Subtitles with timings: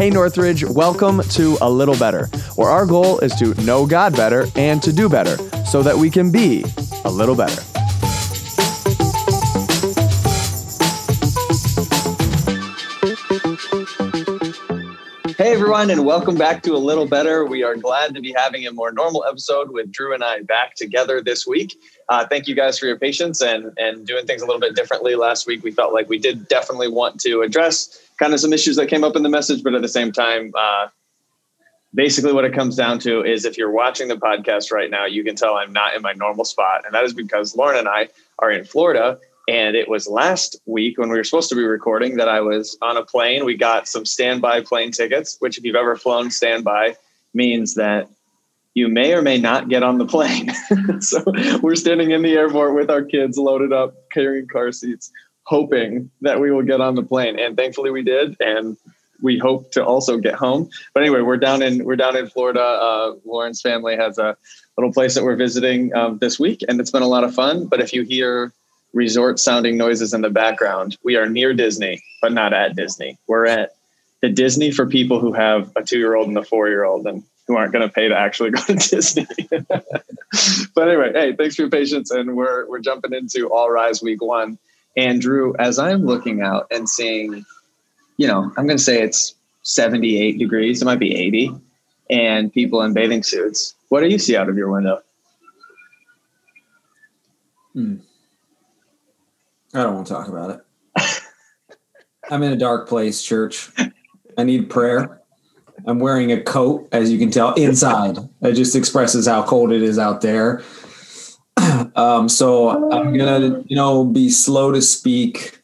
[0.00, 2.24] Hey Northridge, welcome to A Little Better,
[2.56, 6.08] where our goal is to know God better and to do better so that we
[6.08, 6.64] can be
[7.04, 7.69] a little better.
[15.70, 17.46] Everyone, and welcome back to A Little Better.
[17.46, 20.74] We are glad to be having a more normal episode with Drew and I back
[20.74, 21.76] together this week.
[22.08, 25.14] Uh, thank you guys for your patience and and doing things a little bit differently
[25.14, 25.62] last week.
[25.62, 29.04] We felt like we did definitely want to address kind of some issues that came
[29.04, 30.88] up in the message, but at the same time, uh,
[31.94, 35.22] basically what it comes down to is if you're watching the podcast right now, you
[35.22, 38.08] can tell I'm not in my normal spot, and that is because Lauren and I
[38.40, 42.18] are in Florida and it was last week when we were supposed to be recording
[42.18, 43.44] that I was on a plane.
[43.44, 46.94] We got some standby plane tickets, which, if you've ever flown standby,
[47.34, 48.08] means that
[48.74, 50.52] you may or may not get on the plane.
[51.00, 51.24] so
[51.62, 55.10] we're standing in the airport with our kids loaded up, carrying car seats,
[55.42, 57.36] hoping that we will get on the plane.
[57.36, 58.36] And thankfully we did.
[58.38, 58.76] And
[59.20, 60.70] we hope to also get home.
[60.94, 62.62] But anyway, we're down in we're down in Florida.
[62.62, 64.36] Uh, Lauren's family has a
[64.78, 67.66] little place that we're visiting um, this week, and it's been a lot of fun.
[67.66, 68.54] But if you hear
[68.92, 70.96] resort sounding noises in the background.
[71.02, 73.18] We are near Disney, but not at Disney.
[73.26, 73.76] We're at
[74.20, 77.06] the Disney for people who have a two year old and a four year old
[77.06, 79.26] and who aren't going to pay to actually go to Disney.
[79.50, 82.10] but anyway, hey, thanks for your patience.
[82.10, 84.58] And we're, we're jumping into All Rise week one.
[84.96, 87.44] And Drew, as I'm looking out and seeing,
[88.16, 91.52] you know, I'm going to say it's 78 degrees, it might be 80,
[92.10, 93.74] and people in bathing suits.
[93.88, 95.00] What do you see out of your window?
[97.72, 97.96] Hmm.
[99.74, 100.60] I don't want to talk about it.
[102.30, 103.70] I'm in a dark place, church.
[104.36, 105.20] I need prayer.
[105.86, 108.18] I'm wearing a coat, as you can tell, inside.
[108.42, 110.62] It just expresses how cold it is out there.
[111.96, 115.60] Um, so I'm gonna, you know, be slow to speak,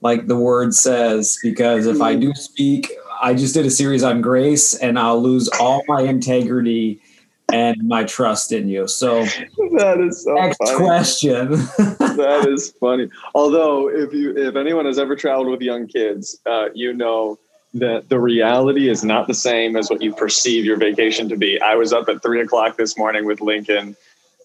[0.00, 4.20] like the word says, because if I do speak, I just did a series on
[4.20, 7.00] grace, and I'll lose all my integrity
[7.52, 8.88] and my trust in you.
[8.88, 10.76] So that is so next funny.
[10.76, 11.48] question.
[11.50, 13.08] that is funny.
[13.34, 17.38] Although, if you if anyone has ever traveled with young kids, uh, you know
[17.74, 21.60] that the reality is not the same as what you perceive your vacation to be.
[21.60, 23.96] I was up at three o'clock this morning with Lincoln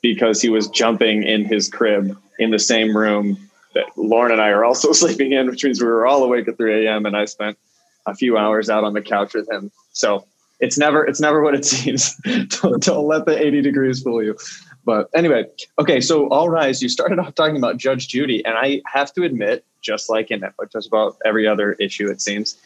[0.01, 3.37] because he was jumping in his crib in the same room
[3.73, 6.57] that Lauren and I are also sleeping in, which means we were all awake at
[6.57, 7.05] 3 a.m.
[7.05, 7.57] And I spent
[8.05, 9.71] a few hours out on the couch with him.
[9.93, 10.25] So
[10.61, 12.15] it's never it's never what it seems.
[12.61, 14.37] don't, don't let the 80 degrees fool you.
[14.85, 15.45] But anyway,
[15.79, 16.81] okay, so all rise.
[16.81, 20.43] You started off talking about Judge Judy, and I have to admit, just like in
[20.71, 22.57] just about every other issue, it seems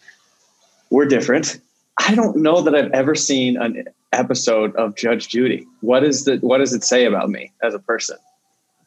[0.89, 1.59] we're different.
[1.97, 5.65] I don't know that I've ever seen an episode of Judge Judy.
[5.81, 8.17] What is the what does it say about me as a person?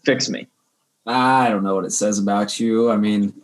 [0.05, 0.47] Fix me.
[1.07, 2.91] I don't know what it says about you.
[2.91, 3.35] I mean,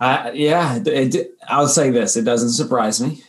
[0.00, 3.22] I, yeah, it, I'll say this: it doesn't surprise me.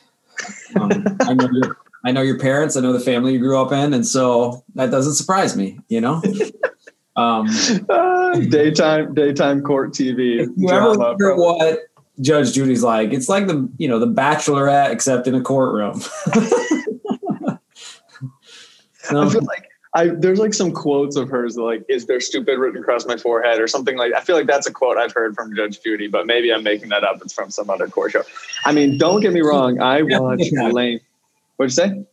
[0.75, 0.91] Um,
[1.21, 2.77] I know your, I know your parents.
[2.77, 5.79] I know the family you grew up in, and so that doesn't surprise me.
[5.87, 6.21] You know,
[7.15, 7.47] um,
[7.89, 10.41] uh, daytime daytime court TV.
[10.41, 11.79] If you ever wonder what
[12.21, 16.01] Judge Judy's like, it's like the you know the Bachelorette except in a courtroom.
[19.07, 22.81] I feel like I there's like some quotes of hers like "Is there stupid written
[22.81, 24.13] across my forehead" or something like.
[24.13, 26.89] I feel like that's a quote I've heard from Judge Judy, but maybe I'm making
[26.89, 27.21] that up.
[27.21, 28.23] It's from some other court show.
[28.65, 29.79] I mean, don't get me wrong.
[29.79, 30.99] I watch Elaine.
[31.55, 32.05] What'd you say?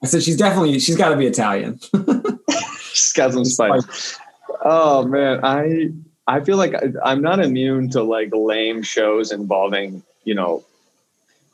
[0.00, 1.80] I said she's definitely she's got to be Italian.
[2.92, 4.16] she's got some spice.
[4.64, 5.90] Oh man, I
[6.28, 6.74] I feel like
[7.04, 10.64] I'm not immune to like lame shows involving you know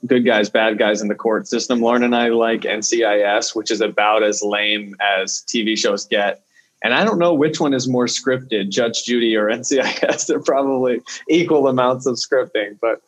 [0.06, 1.80] good guys, bad guys in the court system.
[1.80, 6.42] Lauren and I like NCIS, which is about as lame as TV shows get.
[6.82, 10.26] And I don't know which one is more scripted, Judge Judy or NCIS.
[10.26, 13.00] They're probably equal amounts of scripting, but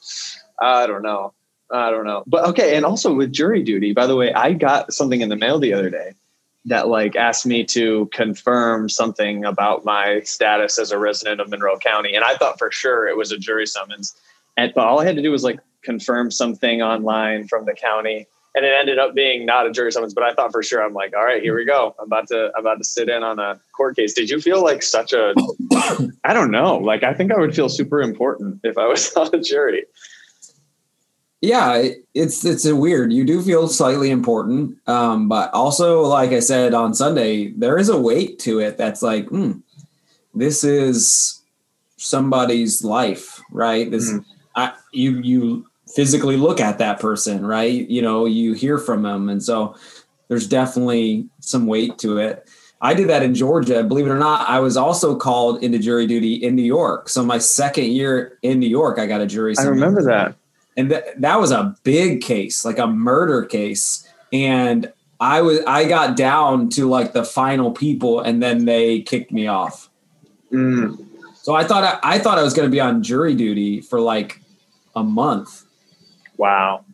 [0.60, 1.34] I don't know.
[1.70, 2.22] I don't know.
[2.26, 5.36] But okay, and also with jury duty, by the way, I got something in the
[5.36, 6.12] mail the other day
[6.66, 11.78] that like asked me to confirm something about my status as a resident of Monroe
[11.78, 12.14] County.
[12.14, 14.14] And I thought for sure it was a jury summons.
[14.56, 18.26] And but all I had to do was like confirm something online from the county
[18.56, 20.92] and it ended up being not a jury summons but i thought for sure i'm
[20.92, 21.94] like all right here we go.
[22.00, 24.12] I'm about to i'm about to sit in on a court case.
[24.12, 25.32] Did you feel like such a
[26.24, 29.30] i don't know like i think i would feel super important if i was on
[29.32, 29.84] a jury.
[31.40, 36.40] Yeah it's it's a weird you do feel slightly important um, but also like i
[36.40, 39.52] said on sunday there is a weight to it that's like hmm,
[40.34, 41.42] this is
[41.98, 43.90] somebody's life right?
[43.90, 44.24] This mm.
[44.54, 45.66] I, you you
[45.96, 47.88] physically look at that person, right?
[47.88, 49.30] You know, you hear from them.
[49.30, 49.74] And so
[50.28, 52.48] there's definitely some weight to it.
[52.82, 53.82] I did that in Georgia.
[53.82, 57.08] Believe it or not, I was also called into jury duty in New York.
[57.08, 59.54] So my second year in New York, I got a jury.
[59.58, 60.34] I remember that.
[60.76, 64.06] and th- that was a big case, like a murder case.
[64.30, 69.32] And I was I got down to like the final people, and then they kicked
[69.32, 69.88] me off.
[70.52, 71.02] Mm.
[71.36, 74.00] So I thought I, I thought I was going to be on jury duty for
[74.00, 74.42] like
[74.94, 75.65] a month.
[76.36, 76.84] Wow.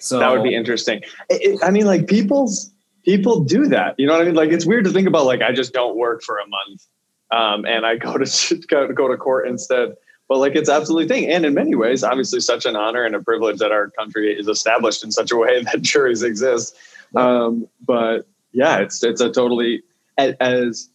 [0.00, 1.02] So that would be interesting.
[1.28, 2.70] It, it, I mean, like people's
[3.04, 3.94] people do that.
[3.98, 4.34] You know what I mean?
[4.34, 5.26] Like it's weird to think about.
[5.26, 6.86] Like I just don't work for a month,
[7.30, 9.94] um, and I go to go, go to court instead.
[10.28, 13.22] But like it's absolutely thing, and in many ways, obviously, such an honor and a
[13.22, 16.76] privilege that our country is established in such a way that juries exist.
[17.16, 19.82] Um, but yeah, it's it's a totally
[20.18, 20.90] as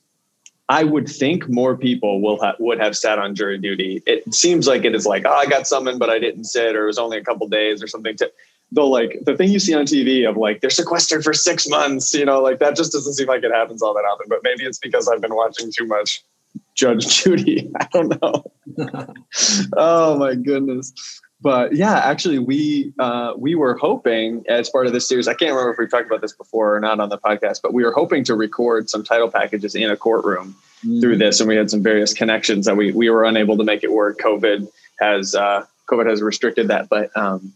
[0.69, 4.01] I would think more people will ha- would have sat on jury duty.
[4.06, 6.83] It seems like it is like, oh, I got summoned, but I didn't sit, or
[6.83, 8.15] it was only a couple days, or something.
[8.18, 8.31] To
[8.71, 12.13] though, like the thing you see on TV of like they're sequestered for six months,
[12.13, 14.27] you know, like that just doesn't seem like it happens all that often.
[14.30, 16.24] But maybe it's because I've been watching too much
[16.75, 17.71] Judge Judy.
[17.80, 18.44] I don't know.
[19.77, 25.10] oh my goodness but yeah, actually, we uh, we were hoping as part of this
[25.10, 25.28] series.
[25.28, 27.74] I can't remember if we talked about this before or not on the podcast, but
[27.74, 30.56] we were hoping to record some title packages in a courtroom
[30.86, 31.01] mm-hmm.
[31.01, 33.84] through this, and we had some various connections that we we were unable to make
[33.84, 34.19] it work.
[34.19, 37.51] COVID has uh, COVID has restricted that, but um,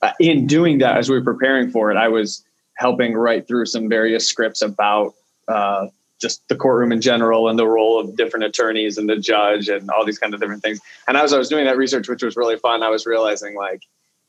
[0.00, 2.44] uh, in doing that, as we were preparing for it, I was
[2.76, 5.14] helping write through some various scripts about
[5.48, 5.88] uh,
[6.20, 9.90] just the courtroom in general and the role of different attorneys and the judge and
[9.90, 10.80] all these kind of different things.
[11.08, 13.82] And as I was doing that research, which was really fun, I was realizing like,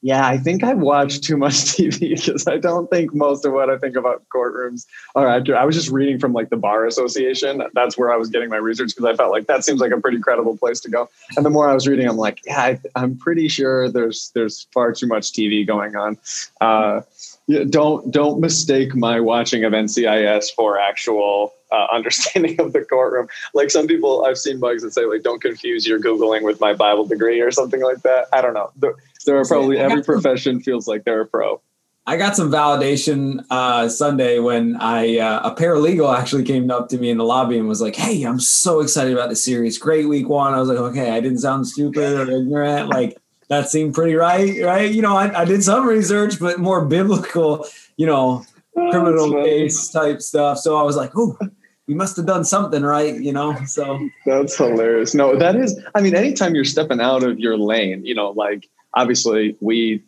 [0.05, 3.71] yeah, I think I've watched too much TV because I don't think most of what
[3.71, 4.85] I think about courtrooms
[5.15, 5.59] are accurate.
[5.59, 7.63] I was just reading from like the Bar Association.
[7.73, 9.99] That's where I was getting my research because I felt like that seems like a
[9.99, 11.09] pretty credible place to go.
[11.35, 14.67] And the more I was reading, I'm like, yeah, I, am pretty sure there's there's
[14.73, 16.19] far too much TV going on.
[16.61, 17.01] Uh,
[17.47, 23.27] yeah, don't don't mistake my watching of NCIS for actual uh, understanding of the courtroom.
[23.53, 26.73] Like some people, I've seen bugs that say like, "Don't confuse your googling with my
[26.73, 28.27] Bible degree" or something like that.
[28.33, 28.71] I don't know.
[28.75, 28.95] There,
[29.25, 31.61] there are probably every profession feels like they're a pro.
[32.07, 36.99] I got some validation uh, Sunday when I uh, a paralegal actually came up to
[36.99, 39.77] me in the lobby and was like, "Hey, I'm so excited about the series.
[39.77, 42.89] Great week one." I was like, "Okay, I didn't sound stupid or ignorant.
[42.89, 44.91] Like that seemed pretty right, right?
[44.91, 47.65] You know, I, I did some research, but more biblical,
[47.97, 48.45] you know,
[48.75, 50.57] oh, criminal case type stuff.
[50.59, 51.37] So I was like, oh,
[51.87, 53.55] we must have done something right, you know.
[53.65, 55.13] So that's hilarious.
[55.13, 55.79] No, that is.
[55.93, 60.03] I mean, anytime you're stepping out of your lane, you know, like obviously we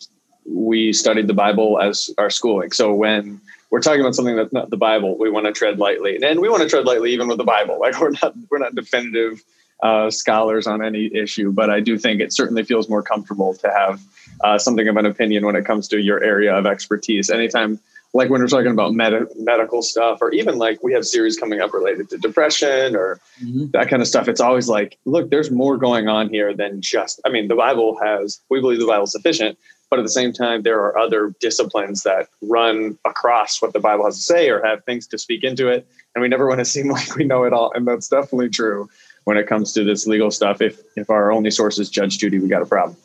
[0.45, 2.71] we studied the Bible as our schooling.
[2.71, 3.39] So when
[3.69, 6.49] we're talking about something that's not the Bible, we want to tread lightly, and we
[6.49, 7.79] want to tread lightly even with the Bible.
[7.79, 9.43] Like we're not we're not definitive
[9.83, 13.69] uh, scholars on any issue, but I do think it certainly feels more comfortable to
[13.69, 14.01] have
[14.43, 17.29] uh, something of an opinion when it comes to your area of expertise.
[17.29, 17.79] Anytime,
[18.13, 21.61] like when we're talking about med- medical stuff, or even like we have series coming
[21.61, 23.65] up related to depression or mm-hmm.
[23.71, 27.21] that kind of stuff, it's always like, look, there's more going on here than just.
[27.25, 28.39] I mean, the Bible has.
[28.49, 29.57] We believe the Bible is sufficient,
[29.89, 34.05] but at the same time, there are other disciplines that run across what the Bible
[34.05, 36.65] has to say or have things to speak into it, and we never want to
[36.65, 38.89] seem like we know it all, and that's definitely true
[39.27, 40.61] when it comes to this legal stuff.
[40.61, 42.95] If if our only source is Judge Judy, we got a problem.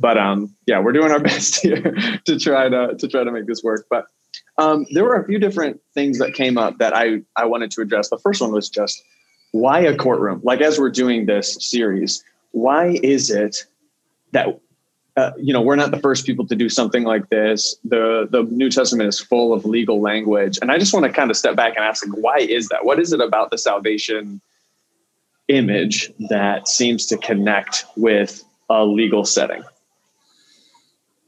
[0.00, 1.94] But um, yeah, we're doing our best here
[2.24, 3.86] to try to to try to make this work.
[3.88, 4.06] But
[4.58, 7.80] um, there were a few different things that came up that I I wanted to
[7.80, 8.08] address.
[8.08, 9.04] The first one was just
[9.52, 10.40] why a courtroom?
[10.42, 13.64] Like as we're doing this series, why is it
[14.32, 14.58] that
[15.16, 18.42] uh, you know we're not the first people to do something like this the the
[18.50, 21.56] new testament is full of legal language and i just want to kind of step
[21.56, 24.40] back and ask like why is that what is it about the salvation
[25.48, 29.62] image that seems to connect with a legal setting.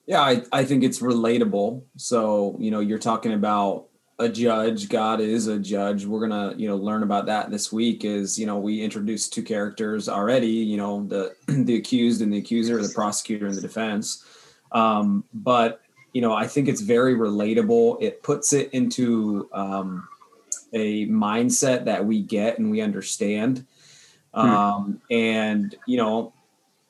[0.06, 1.82] Yeah, I, I think it's relatable.
[1.96, 3.86] So, you know, you're talking about
[4.18, 4.88] a judge.
[4.88, 6.04] God is a judge.
[6.04, 8.04] We're gonna, you know, learn about that this week.
[8.04, 10.48] Is you know, we introduced two characters already.
[10.48, 14.24] You know, the the accused and the accuser, the prosecutor and the defense.
[14.72, 15.80] Um, but
[16.12, 18.02] you know, I think it's very relatable.
[18.02, 20.08] It puts it into um,
[20.72, 23.66] a mindset that we get and we understand.
[24.34, 24.40] Hmm.
[24.40, 26.32] Um, and you know,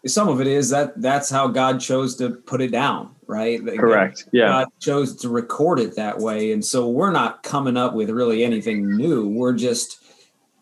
[0.07, 3.61] some of it is that that's how God chose to put it down, right?
[3.65, 4.29] Correct.
[4.33, 4.49] Yeah.
[4.49, 6.53] God chose to record it that way.
[6.53, 9.29] And so we're not coming up with really anything new.
[9.29, 9.99] We're just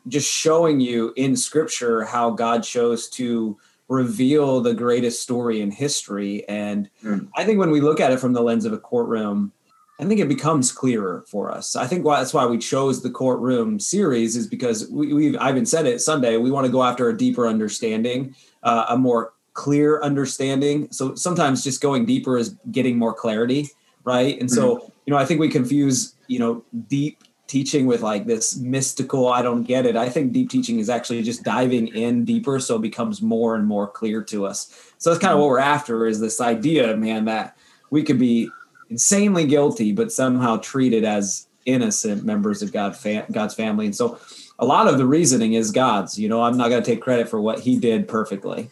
[0.09, 3.59] just showing you in scripture how God chose to
[3.89, 6.47] reveal the greatest story in history.
[6.49, 7.29] And mm.
[7.37, 9.53] I think when we look at it from the lens of a courtroom,
[10.01, 11.75] I think it becomes clearer for us.
[11.75, 15.55] I think why, that's why we chose the courtroom series is because we, have I've
[15.57, 16.37] been said it Sunday.
[16.37, 20.87] We want to go after a deeper understanding, uh, a more clear understanding.
[20.93, 23.71] So sometimes just going deeper is getting more clarity,
[24.05, 24.41] right?
[24.41, 24.87] And so mm-hmm.
[25.07, 29.43] you know, I think we confuse you know deep teaching with like this mystical, I
[29.43, 29.97] don't get it.
[29.97, 33.67] I think deep teaching is actually just diving in deeper so it becomes more and
[33.67, 34.93] more clear to us.
[34.99, 37.57] So that's kind of what we're after is this idea, man, that
[37.91, 38.51] we could be
[38.91, 42.97] insanely guilty, but somehow treated as innocent members of God,
[43.31, 43.87] God's family.
[43.87, 44.19] And so
[44.59, 46.19] a lot of the reasoning is God's.
[46.19, 48.71] You know, I'm not going to take credit for what He did perfectly.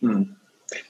[0.00, 0.22] Hmm.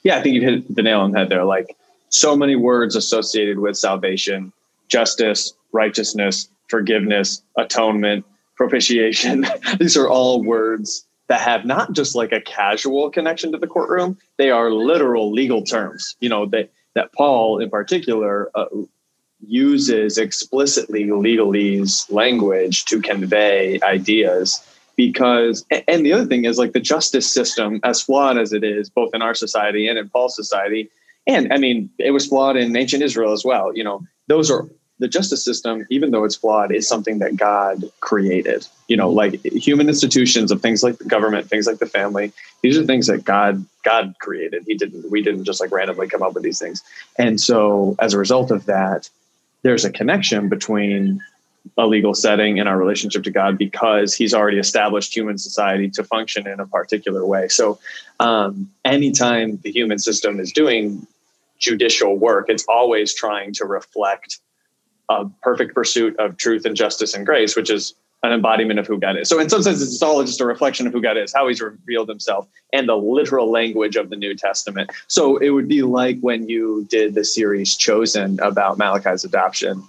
[0.03, 1.45] Yeah, I think you hit the nail on the head there.
[1.45, 1.77] Like
[2.11, 4.53] so many words associated with salvation,
[4.89, 8.25] justice, righteousness, forgiveness, atonement,
[8.57, 9.47] propitiation.
[9.79, 14.19] These are all words that have not just like a casual connection to the courtroom;
[14.37, 16.17] they are literal legal terms.
[16.21, 18.67] You know that that Paul, in particular, uh,
[19.47, 24.63] uses explicitly legalese language to convey ideas
[24.97, 28.91] because and the other thing is like the justice system as flawed as it is
[28.91, 30.91] both in our society and in paul's society
[31.27, 34.69] and i mean it was flawed in ancient israel as well you know those are
[35.01, 38.67] the justice system even though it's flawed is something that god created.
[38.87, 42.79] You know like human institutions of things like the government things like the family these
[42.79, 44.65] are things that god god created.
[44.67, 46.83] He didn't we didn't just like randomly come up with these things.
[47.19, 49.11] And so as a result of that
[49.63, 51.21] there's a connection between
[51.77, 56.05] a legal setting and our relationship to God because He's already established human society to
[56.05, 57.49] function in a particular way.
[57.49, 57.79] So,
[58.19, 61.07] um, anytime the human system is doing
[61.59, 64.39] judicial work, it's always trying to reflect
[65.11, 68.99] a perfect pursuit of truth and justice and grace, which is an embodiment of who
[68.99, 69.29] God is.
[69.29, 71.61] So, in some sense, it's all just a reflection of who God is, how He's
[71.61, 74.91] revealed Himself, and the literal language of the New Testament.
[75.09, 79.83] So, it would be like when you did the series Chosen about Malachi's adoption.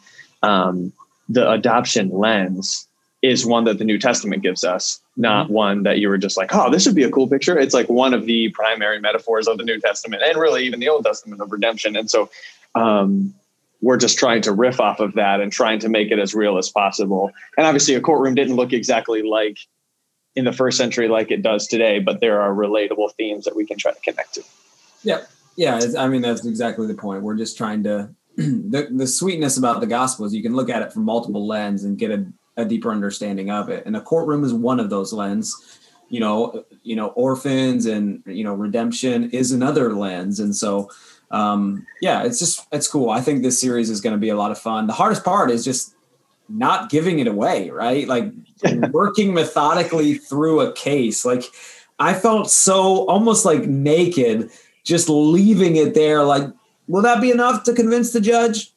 [0.44, 0.92] Um,
[1.30, 2.88] the adoption lens
[3.22, 5.54] is one that the New Testament gives us, not mm-hmm.
[5.54, 7.58] one that you were just like, oh, this would be a cool picture.
[7.58, 10.90] It's like one of the primary metaphors of the New Testament and really even the
[10.90, 11.96] Old Testament of redemption.
[11.96, 12.32] And so,
[12.74, 13.34] um,
[13.82, 16.58] we're just trying to riff off of that and trying to make it as real
[16.58, 17.32] as possible.
[17.58, 19.60] And obviously, a courtroom didn't look exactly like
[20.36, 23.66] in the first century like it does today, but there are relatable themes that we
[23.66, 24.44] can try to connect to.
[25.04, 25.22] Yeah,
[25.58, 25.80] yeah.
[25.98, 27.24] I mean, that's exactly the point.
[27.24, 30.82] We're just trying to the the sweetness about the gospel is you can look at
[30.82, 32.26] it from multiple lens and get a,
[32.58, 33.86] a deeper understanding of it.
[33.86, 35.80] And a courtroom is one of those lens.
[36.08, 40.40] You know, you know, orphans and you know, redemption is another lens.
[40.40, 40.90] And so
[41.32, 43.10] um, yeah, it's just it's cool.
[43.10, 44.88] I think this series is going to be a lot of fun.
[44.88, 45.96] The hardest part is just
[46.50, 48.08] not giving it away, right?
[48.08, 48.32] Like
[48.92, 51.24] working methodically through a case.
[51.24, 51.44] Like
[52.00, 54.50] I felt so almost like naked
[54.84, 56.44] just leaving it there like
[56.88, 58.74] will that be enough to convince the judge?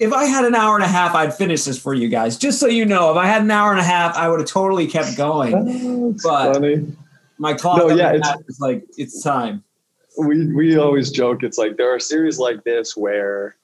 [0.00, 2.38] If I had an hour and a half, I'd finish this for you guys.
[2.38, 4.48] Just so you know, if I had an hour and a half, I would have
[4.48, 6.12] totally kept going.
[6.24, 6.96] but funny.
[7.36, 9.62] my clock no, yeah, it's, like it's time
[10.18, 13.56] we we always joke it's like there are series like this where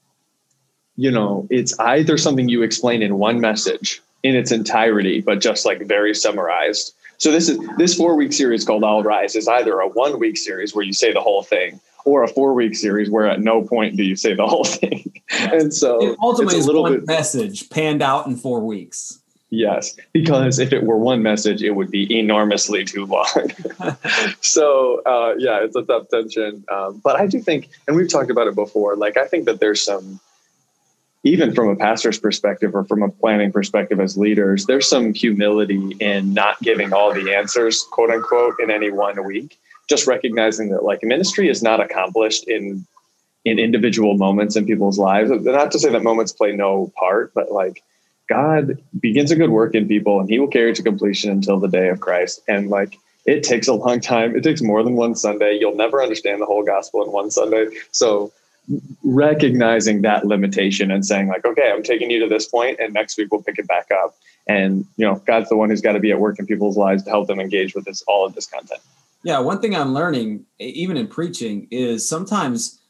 [0.96, 5.64] you know it's either something you explain in one message in its entirety but just
[5.64, 6.94] like very summarized.
[7.18, 10.36] So this is this four week series called all rise is either a one week
[10.36, 13.62] series where you say the whole thing or a four week series where at no
[13.62, 15.12] point do you say the whole thing.
[15.30, 19.20] And so it ultimately it's a little bit message panned out in four weeks
[19.56, 23.50] Yes, because if it were one message, it would be enormously too long.
[24.42, 26.62] so uh, yeah, it's a tough tension.
[26.70, 28.96] Um, but I do think, and we've talked about it before.
[28.96, 30.20] Like I think that there's some,
[31.24, 35.96] even from a pastor's perspective or from a planning perspective as leaders, there's some humility
[36.00, 39.58] in not giving all the answers, quote unquote, in any one week.
[39.88, 42.86] Just recognizing that like ministry is not accomplished in
[43.46, 45.30] in individual moments in people's lives.
[45.30, 47.82] Not to say that moments play no part, but like
[48.28, 51.60] God begins a good work in people and he will carry it to completion until
[51.60, 52.40] the day of Christ.
[52.48, 54.36] And like it takes a long time.
[54.36, 55.56] It takes more than one Sunday.
[55.58, 57.68] You'll never understand the whole gospel in one Sunday.
[57.92, 58.32] So
[59.04, 63.16] recognizing that limitation and saying like, okay, I'm taking you to this point and next
[63.16, 64.16] week we'll pick it back up.
[64.48, 67.02] And you know, God's the one who's got to be at work in people's lives
[67.04, 68.80] to help them engage with this all of this content.
[69.22, 72.80] Yeah, one thing I'm learning even in preaching is sometimes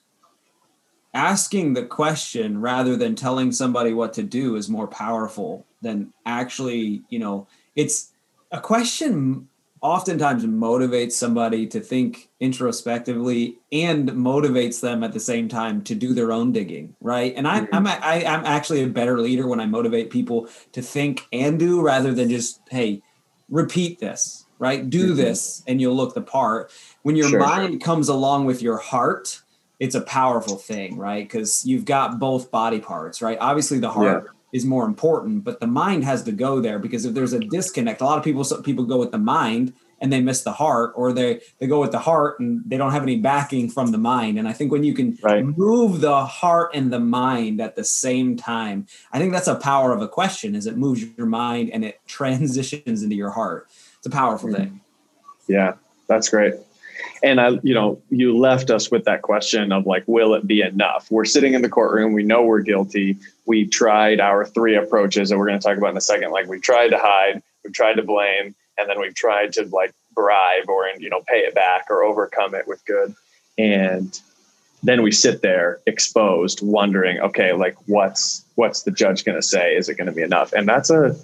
[1.16, 7.02] asking the question rather than telling somebody what to do is more powerful than actually,
[7.08, 8.12] you know, it's
[8.52, 9.49] a question
[9.80, 16.14] oftentimes motivates somebody to think introspectively and motivates them at the same time to do
[16.14, 17.75] their own digging right and I, mm-hmm.
[17.75, 21.82] I'm, I, am actually a better leader when i motivate people to think and do
[21.82, 23.02] rather than just hey
[23.50, 25.16] repeat this right do mm-hmm.
[25.16, 29.42] this and you'll look the part when your sure, mind comes along with your heart
[29.78, 31.25] it's a powerful thing, right?
[31.25, 33.38] Because you've got both body parts, right?
[33.40, 34.33] Obviously, the heart yeah.
[34.52, 38.00] is more important, but the mind has to go there because if there's a disconnect,
[38.00, 41.12] a lot of people people go with the mind and they miss the heart or
[41.12, 44.38] they they go with the heart and they don't have any backing from the mind
[44.38, 45.45] and i think when you can right.
[45.45, 49.92] move the heart and the mind at the same time i think that's a power
[49.92, 53.68] of a question is it moves your mind and it transitions into your heart
[53.99, 54.64] it's a powerful mm-hmm.
[54.64, 54.80] thing
[55.49, 55.75] yeah
[56.09, 56.54] that's great
[57.22, 60.60] and I, you know, you left us with that question of like, will it be
[60.60, 61.10] enough?
[61.10, 62.12] We're sitting in the courtroom.
[62.12, 63.18] We know we're guilty.
[63.46, 66.30] We tried our three approaches that we're going to talk about in a second.
[66.30, 69.92] Like we tried to hide, we've tried to blame, and then we've tried to like
[70.14, 73.14] bribe or, you know, pay it back or overcome it with good.
[73.58, 74.18] And
[74.82, 79.74] then we sit there exposed, wondering, okay, like what's, what's the judge going to say?
[79.74, 80.52] Is it going to be enough?
[80.52, 81.16] And that's a,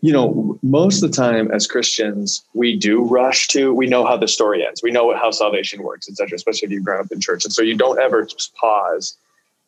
[0.00, 4.16] you know, most of the time as Christians, we do rush to, we know how
[4.16, 4.82] the story ends.
[4.82, 6.36] We know how salvation works, etc.
[6.36, 7.44] especially if you've grown up in church.
[7.44, 9.16] And so you don't ever just pause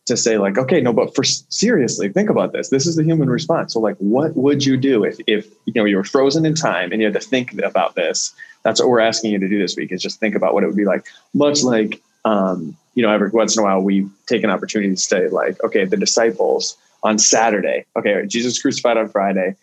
[0.06, 2.68] to say like, okay, no, but for seriously, think about this.
[2.68, 3.74] This is the human response.
[3.74, 6.92] So like, what would you do if, if, you know, you were frozen in time
[6.92, 8.32] and you had to think about this?
[8.62, 10.68] That's what we're asking you to do this week is just think about what it
[10.68, 11.06] would be like.
[11.34, 15.00] Much like, um, you know, every once in a while we take an opportunity to
[15.00, 19.56] say like, okay, the disciples on Saturday, okay, Jesus crucified on Friday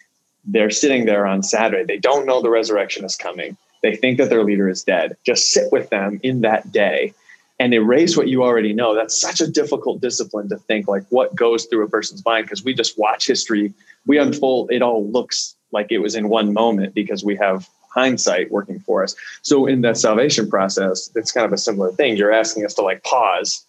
[0.47, 1.83] they're sitting there on Saturday.
[1.83, 3.57] They don't know the resurrection is coming.
[3.83, 5.15] They think that their leader is dead.
[5.25, 7.13] Just sit with them in that day
[7.59, 8.95] and erase what you already know.
[8.95, 12.63] That's such a difficult discipline to think like what goes through a person's mind because
[12.63, 13.73] we just watch history.
[14.05, 18.51] We unfold, it all looks like it was in one moment because we have hindsight
[18.51, 19.15] working for us.
[19.41, 22.15] So in that salvation process, it's kind of a similar thing.
[22.15, 23.65] You're asking us to like pause.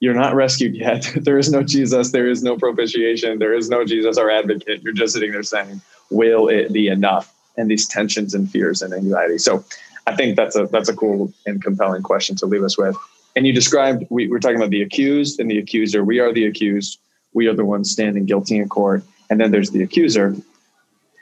[0.00, 1.10] You're not rescued yet.
[1.16, 2.12] there is no Jesus.
[2.12, 3.38] There is no propitiation.
[3.38, 4.82] There is no Jesus, our advocate.
[4.82, 5.80] You're just sitting there saying,
[6.10, 7.34] will it be enough?
[7.56, 9.38] And these tensions and fears and anxiety.
[9.38, 9.64] So
[10.06, 12.96] I think that's a that's a cool and compelling question to leave us with.
[13.36, 16.04] And you described we, we're talking about the accused and the accuser.
[16.04, 16.98] We are the accused.
[17.32, 19.04] We are the ones standing guilty in court.
[19.28, 20.34] And then there's the accuser,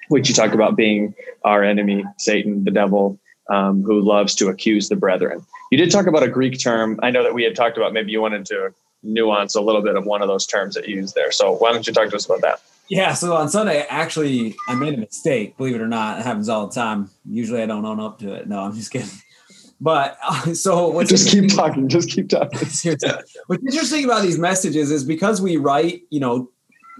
[0.08, 1.14] which you talk about being
[1.44, 3.18] our enemy, Satan, the devil,
[3.50, 5.44] um, who loves to accuse the brethren.
[5.70, 6.98] You did talk about a Greek term.
[7.02, 9.96] I know that we had talked about maybe you wanted to nuance a little bit
[9.96, 11.30] of one of those terms that you used there.
[11.30, 12.62] So why don't you talk to us about that?
[12.90, 15.56] Yeah, so on Sunday, actually, I made a mistake.
[15.56, 17.10] Believe it or not, it happens all the time.
[17.28, 18.48] Usually, I don't own up to it.
[18.48, 19.08] No, I'm just kidding.
[19.80, 21.88] But uh, so what's just keep talking.
[21.88, 22.58] Just keep talking.
[23.46, 26.50] what's interesting about these messages is because we write, you know,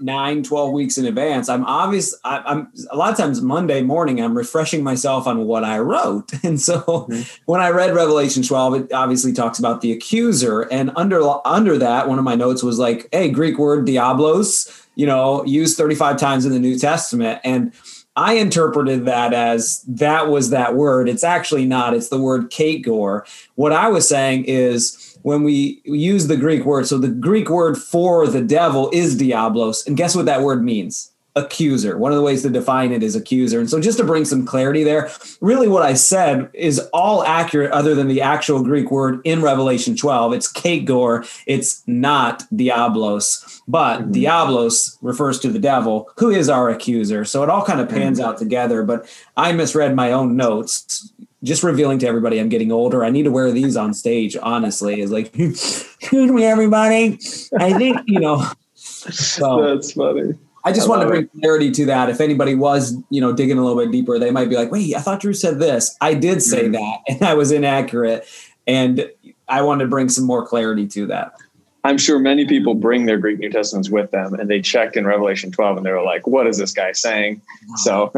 [0.01, 1.49] nine, 12 weeks in advance.
[1.49, 2.15] I'm obvious.
[2.23, 6.31] I, am a lot of times Monday morning, I'm refreshing myself on what I wrote.
[6.43, 7.21] And so mm-hmm.
[7.45, 10.61] when I read Revelation 12, it obviously talks about the accuser.
[10.71, 15.05] And under, under that, one of my notes was like, Hey, Greek word diablos, you
[15.05, 17.39] know, used 35 times in the New Testament.
[17.45, 17.71] And
[18.17, 21.07] I interpreted that as that was that word.
[21.07, 21.93] It's actually not.
[21.93, 23.25] It's the word kagor.
[23.55, 26.85] What I was saying is when we use the Greek word.
[26.85, 29.87] So the Greek word for the devil is diablos.
[29.87, 31.13] And guess what that word means?
[31.35, 31.97] Accuser.
[31.97, 33.59] One of the ways to define it is accuser.
[33.59, 35.09] And so just to bring some clarity there,
[35.41, 39.95] really what I said is all accurate other than the actual Greek word in Revelation
[39.95, 40.33] 12.
[40.33, 41.27] It's kagor.
[41.45, 44.11] It's not diablos, but mm-hmm.
[44.11, 47.23] diablos refers to the devil who is our accuser.
[47.25, 48.29] So it all kind of pans mm-hmm.
[48.29, 51.11] out together, but I misread my own notes
[51.43, 53.05] just revealing to everybody I'm getting older.
[53.05, 54.99] I need to wear these on stage, honestly.
[54.99, 57.19] Is like, excuse me, everybody.
[57.57, 58.45] I think, you know.
[58.81, 60.33] So That's funny.
[60.63, 61.31] I just I want to bring it.
[61.39, 62.09] clarity to that.
[62.09, 64.95] If anybody was, you know, digging a little bit deeper, they might be like, wait,
[64.95, 65.95] I thought Drew said this.
[66.01, 66.73] I did say mm-hmm.
[66.73, 68.27] that, and I was inaccurate.
[68.67, 69.09] And
[69.47, 71.33] I wanted to bring some more clarity to that.
[71.85, 75.07] I'm sure many people bring their Greek New Testaments with them and they checked in
[75.07, 77.41] Revelation 12 and they were like, what is this guy saying?
[77.77, 78.11] So,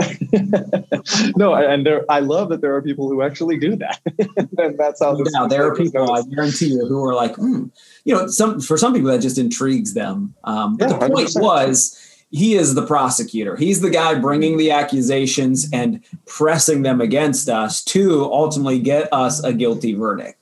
[1.35, 3.99] no, and there, I love that there are people who actually do that.
[4.57, 6.25] and that's how yeah, there are people, goes.
[6.25, 7.65] I guarantee you, who are like, hmm.
[8.03, 10.33] you know, some for some people that just intrigues them.
[10.43, 11.41] Um, but yeah, the point 100%.
[11.41, 12.00] was,
[12.31, 13.55] he is the prosecutor.
[13.55, 19.43] He's the guy bringing the accusations and pressing them against us to ultimately get us
[19.43, 20.37] a guilty verdict.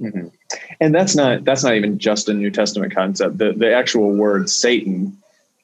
[0.00, 0.28] Mm-hmm
[0.80, 3.38] and that's not that's not even just a New Testament concept.
[3.38, 5.16] The the actual word Satan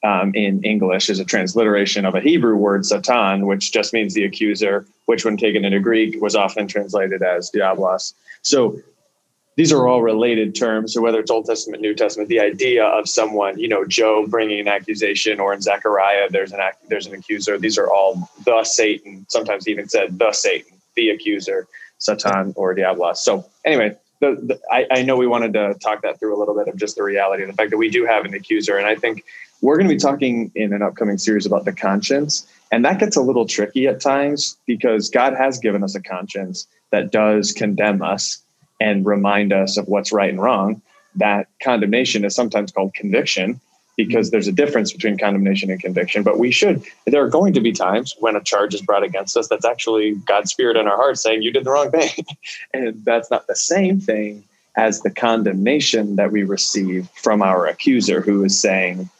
[0.04, 4.24] um, in English is a transliteration of a Hebrew word Satan, which just means the
[4.24, 8.14] accuser, which when taken into Greek was often translated as diablos.
[8.42, 8.80] So
[9.58, 10.94] these are all related terms.
[10.94, 14.60] So whether it's Old Testament, New Testament, the idea of someone, you know, Job bringing
[14.60, 17.58] an accusation, or in Zechariah, there's an there's an accuser.
[17.58, 19.26] These are all the Satan.
[19.28, 21.66] Sometimes even said the Satan, the accuser,
[21.98, 23.20] Satan, or Diablos.
[23.20, 26.54] So anyway, the, the I, I, know we wanted to talk that through a little
[26.54, 28.76] bit of just the reality of the fact that we do have an accuser.
[28.76, 29.24] And I think
[29.60, 32.46] we're going to be talking in an upcoming series about the conscience.
[32.70, 36.68] And that gets a little tricky at times because God has given us a conscience
[36.92, 38.38] that does condemn us
[38.80, 40.80] and remind us of what's right and wrong.
[41.16, 43.60] That condemnation is sometimes called conviction.
[43.96, 44.32] because mm-hmm.
[44.32, 46.22] there's a difference between condemnation and conviction.
[46.22, 49.36] But we should, there are going to be times when a charge is brought against
[49.36, 52.24] us that's actually God's spirit in our heart saying you did the wrong thing.
[52.74, 54.44] and that's not the same thing
[54.76, 59.10] as the condemnation that we receive from our accuser who is saying,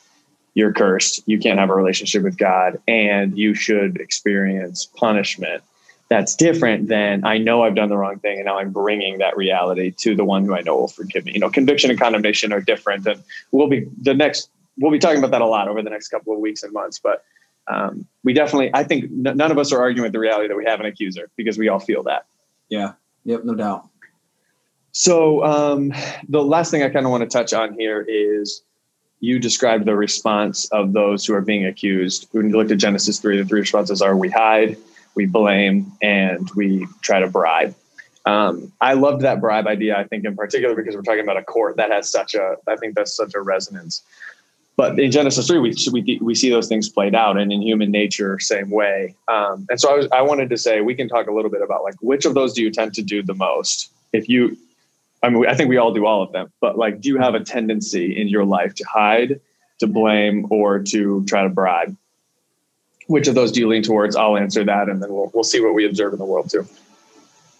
[0.54, 5.62] you're cursed, you can't have a relationship with God, and you should experience punishment
[6.08, 9.36] that's different than I know I've done the wrong thing and now I'm bringing that
[9.36, 11.32] reality to the one who I know will forgive me.
[11.32, 14.50] You know, conviction and condemnation are different, and we'll be the next.
[14.78, 16.98] We'll be talking about that a lot over the next couple of weeks and months.
[16.98, 17.24] But
[17.66, 20.56] um, we definitely, I think, n- none of us are arguing with the reality that
[20.56, 22.26] we have an accuser because we all feel that.
[22.68, 22.92] Yeah.
[23.24, 23.44] Yep.
[23.44, 23.88] No doubt.
[24.92, 25.92] So um,
[26.28, 28.62] the last thing I kind of want to touch on here is
[29.20, 32.28] you described the response of those who are being accused.
[32.32, 34.76] When you looked at Genesis three, the three responses are: we hide,
[35.14, 37.74] we blame, and we try to bribe.
[38.24, 39.96] Um, I loved that bribe idea.
[39.96, 42.56] I think in particular because we're talking about a court that has such a.
[42.66, 44.02] I think that's such a resonance.
[44.78, 47.90] But in Genesis three, we we we see those things played out, and in human
[47.90, 49.16] nature, same way.
[49.26, 51.62] Um, and so I was I wanted to say we can talk a little bit
[51.62, 53.90] about like which of those do you tend to do the most?
[54.12, 54.56] If you,
[55.20, 56.52] I mean, I think we all do all of them.
[56.60, 59.40] But like, do you have a tendency in your life to hide,
[59.80, 61.96] to blame, or to try to bribe?
[63.08, 64.14] Which of those do you lean towards?
[64.14, 66.66] I'll answer that, and then we'll we'll see what we observe in the world too.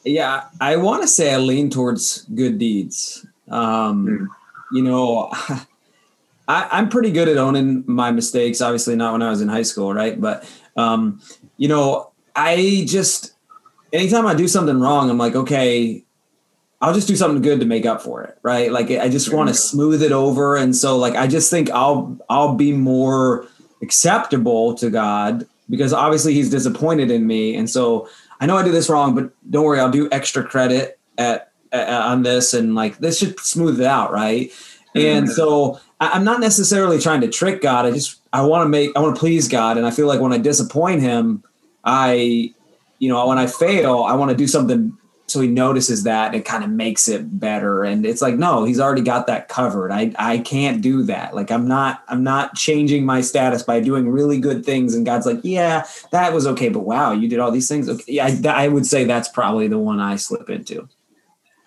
[0.04, 3.26] Yeah, I want to say I lean towards good deeds.
[3.50, 4.26] Um, mm.
[4.72, 5.30] You know,
[6.48, 8.60] I, am pretty good at owning my mistakes.
[8.60, 10.20] Obviously, not when I was in high school, right?
[10.20, 11.20] But um,
[11.56, 13.32] you know, I just
[13.92, 16.04] anytime I do something wrong, I'm like, okay,
[16.82, 18.70] I'll just do something good to make up for it, right?
[18.70, 22.18] Like I just want to smooth it over, and so like I just think I'll
[22.28, 23.46] I'll be more
[23.82, 27.54] acceptable to God because obviously he's disappointed in me.
[27.54, 28.08] And so
[28.40, 31.88] I know I did this wrong, but don't worry, I'll do extra credit at, at
[31.88, 34.50] on this and like this should smooth it out, right?
[34.94, 35.34] And mm-hmm.
[35.34, 37.86] so I, I'm not necessarily trying to trick God.
[37.86, 40.20] I just I want to make I want to please God, and I feel like
[40.20, 41.44] when I disappoint Him,
[41.84, 42.52] I,
[42.98, 44.96] you know, when I fail, I want to do something
[45.28, 47.84] so he notices that and it kind of makes it better.
[47.84, 49.92] And it's like no he's already got that covered.
[49.92, 51.34] I i can't do that.
[51.34, 55.26] Like i'm not i'm not changing my status by doing really good things and god's
[55.26, 57.88] like yeah that was okay but wow you did all these things.
[57.88, 60.88] Okay yeah i, I would say that's probably the one i slip into.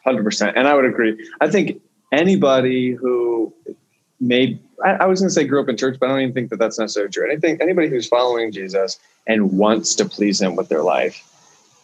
[0.06, 1.30] 100% and i would agree.
[1.40, 3.54] I think anybody who
[4.20, 6.34] made I, I was going to say grew up in church but i don't even
[6.34, 7.32] think that that's necessarily true.
[7.32, 11.28] I think anybody who's following jesus and wants to please him with their life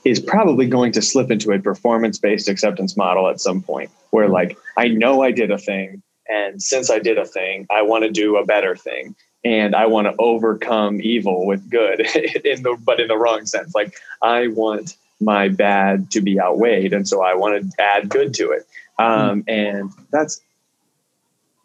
[0.08, 4.30] is probably going to slip into a performance based acceptance model at some point where
[4.30, 8.06] like I know I did a thing and since I did a thing I want
[8.06, 12.00] to do a better thing and I want to overcome evil with good
[12.46, 13.76] in the but in the wrong sense.
[13.76, 18.34] Like I want my bad to be outweighed and so I want to add good
[18.36, 18.66] to it.
[19.00, 20.40] Um, and that's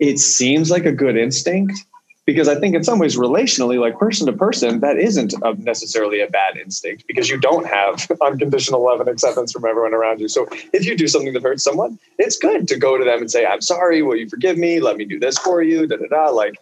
[0.01, 1.79] it seems like a good instinct
[2.25, 6.21] because I think in some ways relationally, like person to person, that isn't a necessarily
[6.21, 10.29] a bad instinct because you don't have unconditional love and acceptance from everyone around you.
[10.29, 13.31] So if you do something that hurts someone, it's good to go to them and
[13.31, 14.03] say, "I'm sorry.
[14.03, 14.81] Will you forgive me?
[14.81, 16.29] Let me do this for you." Da da da.
[16.29, 16.59] Like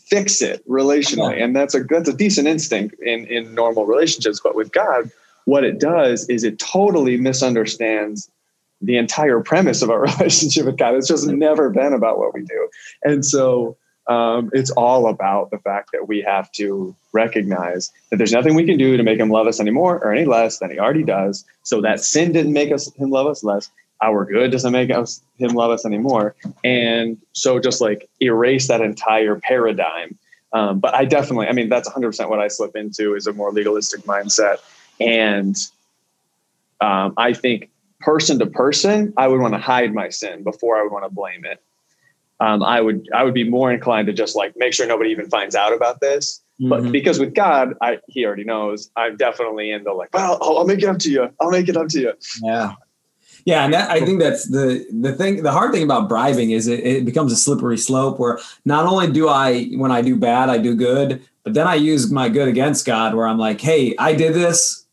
[0.00, 4.40] fix it relationally, and that's a that's a decent instinct in in normal relationships.
[4.42, 5.10] But with God,
[5.44, 8.30] what it does is it totally misunderstands
[8.80, 10.94] the entire premise of our relationship with God.
[10.94, 12.68] It's just never been about what we do,
[13.02, 13.76] and so
[14.12, 18.66] um, it's all about the fact that we have to recognize that there's nothing we
[18.66, 21.46] can do to make him love us anymore or any less than he already does.
[21.62, 23.70] So that sin didn't make us him love us less.
[24.02, 26.34] Our good doesn't make us him love us anymore.
[26.62, 30.18] And so just like erase that entire paradigm.
[30.52, 33.50] Um, but I definitely, I mean, that's 100% what I slip into is a more
[33.50, 34.58] legalistic mindset.
[35.00, 35.56] And
[36.82, 37.70] um, I think
[38.00, 41.10] person to person, I would want to hide my sin before I would want to
[41.10, 41.62] blame it
[42.42, 45.30] um, I would I would be more inclined to just like make sure nobody even
[45.30, 46.42] finds out about this.
[46.60, 46.68] Mm-hmm.
[46.70, 48.90] But because with God, I, He already knows.
[48.96, 51.30] I'm definitely in the like, well, I'll, I'll make it up to you.
[51.40, 52.12] I'll make it up to you.
[52.42, 52.74] Yeah,
[53.44, 55.44] yeah, and that, I think that's the the thing.
[55.44, 59.10] The hard thing about bribing is it, it becomes a slippery slope where not only
[59.10, 62.48] do I when I do bad, I do good, but then I use my good
[62.48, 64.84] against God, where I'm like, hey, I did this,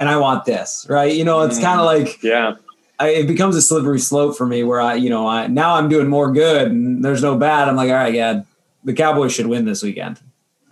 [0.00, 1.14] and I want this, right?
[1.14, 2.54] You know, it's kind of like yeah
[2.98, 5.88] I, it becomes a slippery slope for me where I, you know, I now I'm
[5.88, 7.68] doing more good and there's no bad.
[7.68, 8.42] I'm like, all right, yeah,
[8.84, 10.20] the Cowboys should win this weekend.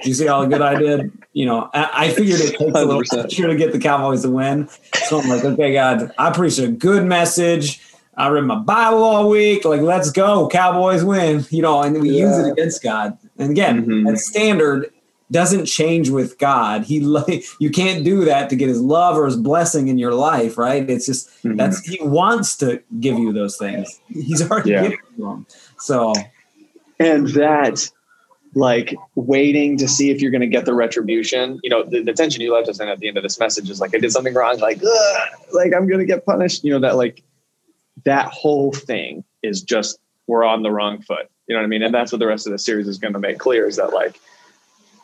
[0.03, 1.13] Do you see all the good I did?
[1.35, 2.75] You know, I, I figured it takes 100%.
[2.75, 4.69] a little pressure to get the Cowboys to win.
[5.07, 7.81] So I'm like, okay, God, I preached a good message.
[8.19, 9.65] I read my Bible all week.
[9.65, 11.47] Like, let's go, Cowboys win.
[11.49, 12.27] You know, and we yeah.
[12.27, 13.17] use it against God.
[13.39, 14.07] And again, mm-hmm.
[14.09, 14.93] that standard
[15.33, 16.85] doesn't change with God.
[16.85, 16.99] He
[17.59, 20.89] you can't do that to get his love or his blessing in your life, right?
[20.89, 21.57] It's just mm-hmm.
[21.57, 24.01] that's he wants to give you those things.
[24.09, 24.83] He's already yeah.
[24.83, 25.47] given them.
[25.79, 26.13] So
[27.01, 27.91] and that
[28.55, 31.59] like waiting to see if you're going to get the retribution.
[31.63, 33.71] You know, the, the tension you left us in at the end of this message
[33.71, 34.79] is like, I did something wrong, like,
[35.53, 36.63] like I'm going to get punished.
[36.63, 37.23] You know, that like
[38.05, 41.31] that whole thing is just we're on the wrong foot.
[41.47, 41.83] You know what I mean?
[41.83, 43.93] And that's what the rest of the series is going to make clear is that
[43.93, 44.21] like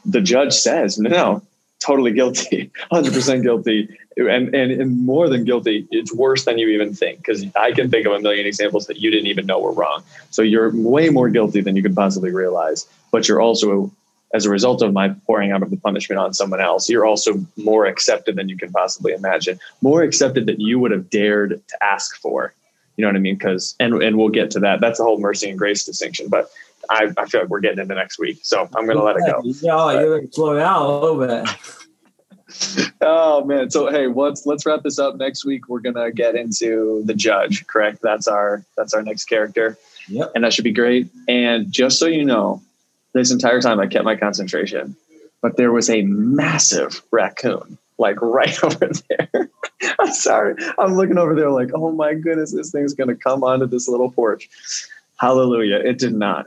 [0.09, 1.43] the judge says, no,
[1.81, 3.89] totally guilty, 100% guilty.
[4.17, 7.89] And, and, and more than guilty, it's worse than you even think because I can
[7.91, 10.03] think of a million examples that you didn't even know were wrong.
[10.31, 12.89] So you're way more guilty than you could possibly realize.
[13.13, 13.93] But you're also,
[14.35, 17.35] as a result of my pouring out of the punishment on someone else, you're also
[17.57, 21.85] more accepted than you can possibly imagine, more accepted than you would have dared to
[21.85, 22.55] ask for.
[22.97, 23.37] You know what I mean?
[23.37, 24.81] Because and and we'll get to that.
[24.81, 26.29] That's the whole mercy and grace distinction.
[26.29, 26.51] But
[26.91, 29.23] I, I feel like we're getting into next week, so I'm going to let it
[29.27, 29.43] go.
[29.61, 31.49] Yeah, you're going to slow down a little bit.
[33.03, 33.71] oh man!
[33.71, 35.17] So hey, let's let's wrap this up.
[35.17, 37.67] Next week we're gonna get into the judge.
[37.67, 38.01] Correct?
[38.03, 39.77] That's our that's our next character.
[40.09, 40.33] Yep.
[40.35, 41.09] And that should be great.
[41.29, 42.63] And just so you know,
[43.13, 44.97] this entire time I kept my concentration,
[45.43, 49.51] but there was a massive raccoon like right over there.
[49.99, 50.55] I'm sorry.
[50.79, 54.11] I'm looking over there like, oh my goodness, this thing's gonna come onto this little
[54.11, 54.49] porch.
[55.19, 55.77] Hallelujah!
[55.77, 56.47] It did not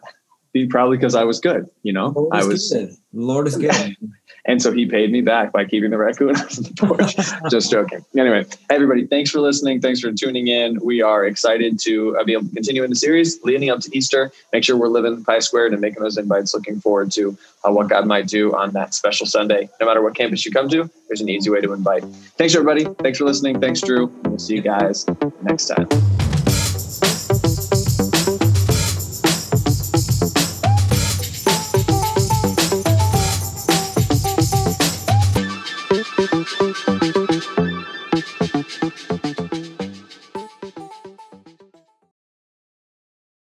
[0.54, 1.70] be probably because I was good.
[1.84, 2.72] You know, I was.
[2.72, 2.96] Good.
[3.14, 3.96] Lord is good.
[4.46, 7.16] and so he paid me back by keeping the raccoon on the porch.
[7.52, 8.04] Just joking.
[8.18, 9.82] Anyway, everybody, thanks for listening.
[9.82, 10.80] Thanks for tuning in.
[10.84, 13.98] We are excited to uh, be able to continue in the series leading up to
[13.98, 14.32] Easter.
[14.54, 16.54] Make sure we're living Pi Squared and making those invites.
[16.54, 19.70] Looking forward to uh, what God might do on that special Sunday.
[19.80, 22.04] No matter what campus you come to, there's an easy way to invite.
[22.38, 22.86] Thanks, everybody.
[23.00, 23.60] Thanks for listening.
[23.60, 24.08] Thanks, Drew.
[24.26, 25.06] We'll see you guys
[25.44, 25.88] next time.